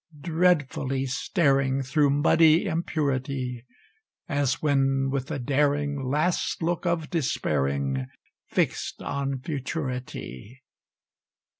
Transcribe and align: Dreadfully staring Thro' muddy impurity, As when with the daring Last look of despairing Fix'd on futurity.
Dreadfully 0.23 1.05
staring 1.05 1.83
Thro' 1.83 2.09
muddy 2.09 2.65
impurity, 2.65 3.67
As 4.27 4.59
when 4.59 5.11
with 5.11 5.27
the 5.27 5.37
daring 5.37 6.03
Last 6.09 6.63
look 6.63 6.87
of 6.87 7.11
despairing 7.11 8.07
Fix'd 8.47 9.03
on 9.03 9.37
futurity. 9.41 10.63